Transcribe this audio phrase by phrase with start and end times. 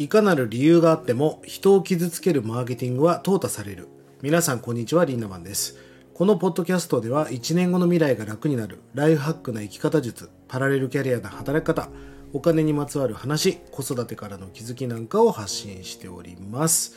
[0.00, 3.86] いかなる理由があっても人を傷つけるマーケティングは淘汰される。
[4.22, 5.76] 皆さんこんにちは、リンナマンです。
[6.14, 11.90] このポッドキャストでは1年後の未来が楽になるライフハックな生き方術、パラレルキャリアな働き方、
[12.32, 16.96] お金にまつわる話、子育てからの気づきなんかを発信しております。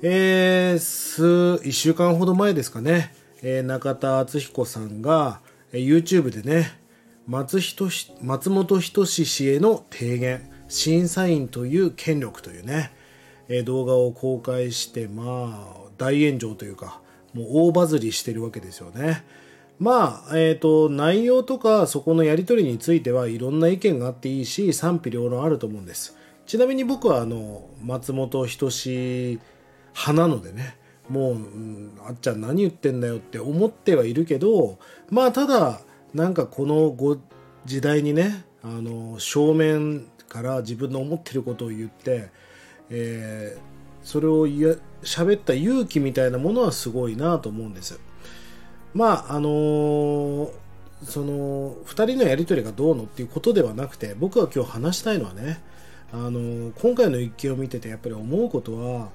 [0.00, 1.22] えー、数、
[1.68, 6.80] 1週間ほど前ですかね、えー中田敦彦さんが、えー YouTube でね、
[7.26, 7.90] 松人
[8.22, 12.92] 松本人志氏への提言、審査員という権力というね、
[13.48, 17.00] えー動画を公開して、まあ、大炎上というか、
[17.32, 19.24] もう大バズりしてるわけですよね。
[19.78, 26.16] まあ、えっ、と、内容とかそこのやり取りについてはいろんな意見があっていいし、賛否両論あると思うんです。
[26.46, 29.38] ちなみに僕はあの、松本人志
[29.94, 30.76] 派なのでね、
[31.08, 34.78] もう、うんあっちゃん何言ってんだよって思ってはいるけど、
[35.10, 35.80] まあただ、
[36.14, 37.18] なんかこのご
[37.66, 42.30] 時代にね、あの、正面から自分の思ってることを言って、
[42.90, 47.98] えーそれを喋った勇気みたいなものはすごいなと思うんです。
[48.94, 50.50] まああのー
[51.04, 55.60] その2人のやり取りがどうのっていうことではなくて僕が今日話したいのはね、
[56.12, 59.10] あのー今回の一件を見ててやっぱり思うことは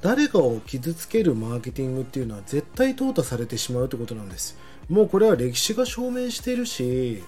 [0.00, 4.56] 誰かを傷つけるマーケティングっていうのは絶対淘汰されてしまうってことなんです
[4.88, 7.24] もうこれは歴史が証明しているし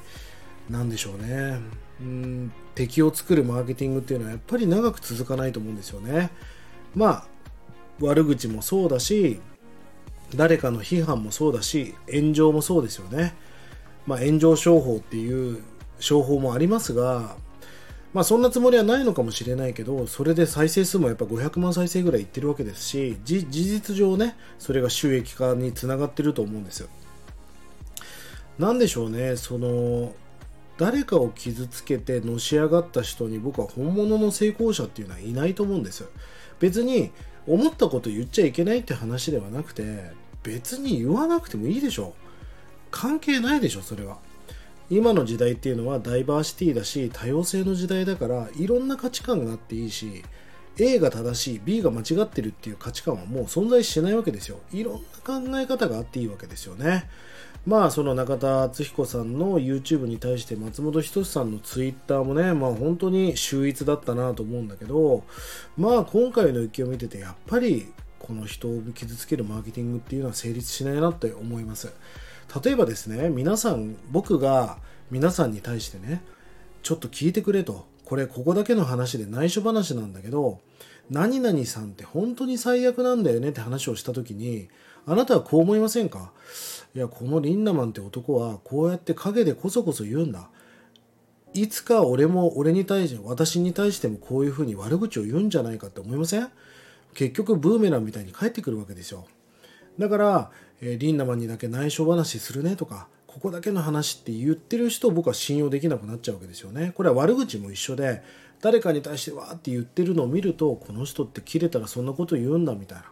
[0.71, 1.59] なんでしょうね
[2.01, 6.31] うん敵を作るマーケティングっていうのはやっぱり長く続かないと思うんですよね。
[6.95, 7.27] まあ
[8.01, 9.41] 悪口もそうだし
[10.35, 13.35] 誰かの批判もそうだし炎上もそうですよね。
[14.07, 15.63] まあ炎上商法っていう
[15.99, 17.37] 商法もありますが
[18.15, 26.89] まあそんなつもりはないのかもしれないけどそれで再生数もやっぱ500万再生ぐらいいってるわけですし事実上ねそれが収益化につながってると思うんですよ。
[28.59, 30.13] なんでしょうねその
[30.79, 36.09] 誰かを傷つけてのし上がった人に僕は本物の成功者っていうのはいないと思うんですよ。
[36.61, 37.11] 別に
[37.47, 40.13] 思ったこと言っちゃいけないって話ではなくて
[40.43, 42.15] 別に言わなくてもいいでしょ。
[42.91, 44.19] 関係ないでしょそれは。
[44.91, 50.25] 今の時代っていうのはダイバーシティだし多様性の時代だからいろんな価値観があっていいし
[50.79, 54.61] A が正しい B が間違ってるっていう価値観はもう存在しないわけですよ。
[54.73, 57.09] いろんな考え方があっていいわけですよね。
[57.67, 65.25] まあその中田敦彦さんの YouTube に対して松本人志さんの Twitter もねまあ本当に秀逸だったなと思うんだけど
[65.77, 71.93] まあ今回の勢いを見ててやっぱりこの人を傷つけるマーケティングっていうのは成立しないなって思います。
[72.65, 74.79] 例えばですね皆さん僕が
[75.11, 76.23] 皆さんに対してね
[76.83, 77.87] ちょっと聞いてくれと。
[78.09, 80.61] これここだけの話で内緒話なんだけど
[81.11, 84.71] 何々さんって本当に最悪なんだよねって話をした時に
[85.07, 86.33] あなたはこう思いませんか？
[86.95, 90.49] いやこのリンダマンって男はこうやって陰でこそこそ言うんだ。
[91.55, 96.49] いつか俺も俺に対して私に対してもこういうふうに悪口を言うんじゃないかって思いません？
[97.15, 99.27] 結局ブーメランみたいに返ってくるわけですよ。
[99.99, 106.93] だから、えーリンダマンにだけ内緒話するねとかここだけの話って言ってる人を僕は信用できなくなっちゃうわけですよね。
[106.97, 108.23] これは悪口も一緒で
[108.61, 113.05] 誰かに対してわーって言ってるのを見るとこの人って切れたらそんなこと言うんだみたいな。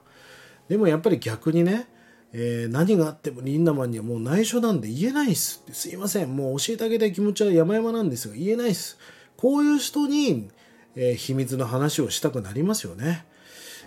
[0.68, 1.86] でもやっぱり逆にね、
[2.32, 5.74] えー何があってもリンダマンにはもう内緒なんで言えないっすって。
[5.74, 6.34] すいません。
[6.34, 8.98] もう教えてあげたい気持ちは山々なんですが言えないっす。
[9.36, 10.48] こういう人に、
[10.94, 13.26] えー秘密の話をしたくなりますよね。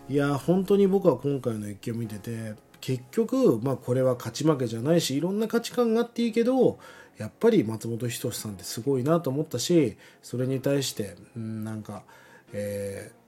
[0.07, 6.79] いや本当に僕は今回の一件を見てて結局、まあ、これは勝ち負けじゃないしいろんな価値観があっていいけど
[7.17, 12.03] やっぱり松本人志さんってすごいなと思ったしそれに対して、うん、なんか、
[12.53, 13.19] えー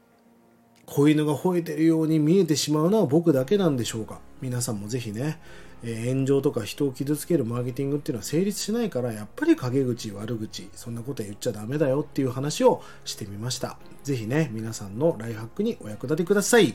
[0.91, 4.19] 子犬が吠えてるように見えてしまうのは僕だけなんでしょうか。
[4.41, 5.40] 皆さんもぜひね、
[5.83, 13.77] え炎上とか人を傷つけるマーケティングっていうのは成立しないからやっぱり陰口悪口そんなこと言っちゃダメだよっていう話をしてみました。
[14.03, 16.73] ぜひね皆さんのライフハックにお役立てください、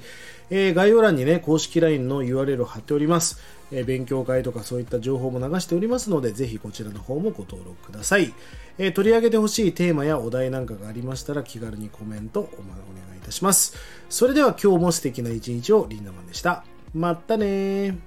[0.51, 3.41] えー概要欄にね公式 LINE の URL を貼っております、
[3.73, 8.33] えー勉強会とかそういった情報も流しておりますのでぜひこちらの方もご登録ください、
[8.79, 13.77] えー取り上げてほしいテーマやお題なんかがありましたら気軽にコメントお,、ま、お願いいたします。
[14.09, 16.65] それでは今日も素敵な一日をリンダマンでした。
[16.95, 17.99] またね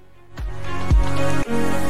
[1.20, 1.89] Thank you.